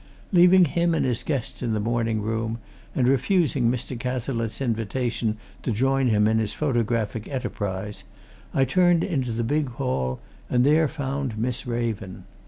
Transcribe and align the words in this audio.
Leaving 0.31 0.65
him 0.65 0.95
and 0.95 1.05
his 1.05 1.21
guests 1.21 1.61
in 1.61 1.73
the 1.73 1.79
morning 1.79 2.23
room 2.23 2.57
and 2.95 3.07
refusing 3.07 3.69
Mr. 3.69 3.95
Cazalette's 3.95 4.59
invitation 4.59 5.37
to 5.61 5.71
join 5.71 6.07
him 6.07 6.27
in 6.27 6.39
his 6.39 6.55
photographic 6.55 7.27
enterprise, 7.27 8.03
I 8.51 8.65
turned 8.65 9.03
into 9.03 9.31
the 9.31 9.43
big 9.43 9.69
hall 9.73 10.19
and 10.49 10.65
there 10.65 10.87
found 10.87 11.37
Miss 11.37 11.67
Raven. 11.67 12.23